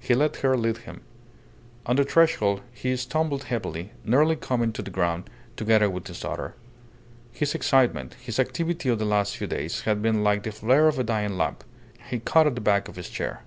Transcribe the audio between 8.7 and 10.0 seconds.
of the last few days, had